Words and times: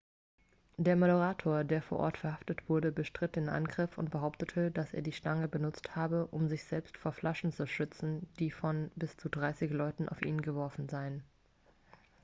der 0.77 0.95
moderator 0.95 1.63
der 1.63 1.79
vor 1.79 1.99
ort 1.99 2.17
verhaftet 2.17 2.67
wurde 2.67 2.91
bestritt 2.91 3.35
den 3.35 3.49
angriff 3.49 3.99
und 3.99 4.09
behauptete 4.09 4.71
dass 4.71 4.95
er 4.95 5.03
die 5.03 5.11
stange 5.11 5.47
benutzt 5.47 5.95
habe 5.95 6.25
um 6.31 6.47
sich 6.47 6.63
selbst 6.63 6.97
vor 6.97 7.11
flaschen 7.11 7.51
zu 7.53 7.67
schützen 7.67 8.27
die 8.39 8.49
von 8.49 8.89
bis 8.95 9.15
zu 9.15 9.29
dreißig 9.29 9.69
leuten 9.71 10.09
auf 10.09 10.23
ihn 10.23 10.41
geworfen 10.41 10.85
worden 10.85 10.89
seien 10.89 11.23